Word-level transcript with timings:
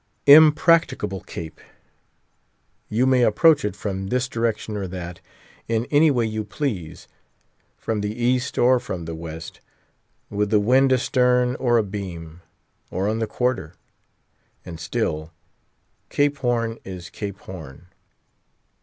Impracticable 0.25 1.21
Cape! 1.21 1.61
You 2.89 3.05
may 3.05 3.21
approach 3.21 3.63
it 3.63 3.75
from 3.75 4.07
this 4.07 4.27
direction 4.27 4.75
or 4.75 4.87
that—in 4.87 5.85
any 5.91 6.09
way 6.09 6.25
you 6.25 6.43
please—from 6.43 8.01
the 8.01 8.11
East 8.11 8.57
or 8.57 8.79
from 8.79 9.05
the 9.05 9.13
West; 9.13 9.61
with 10.31 10.49
the 10.49 10.59
wind 10.59 10.91
astern, 10.91 11.53
or 11.57 11.77
abeam, 11.77 12.41
or 12.89 13.07
on 13.07 13.19
the 13.19 13.27
quarter; 13.27 13.75
and 14.65 14.79
still 14.79 15.31
Cape 16.09 16.37
Horn 16.39 16.79
is 16.83 17.11
Cape 17.11 17.37
Horn. 17.41 17.85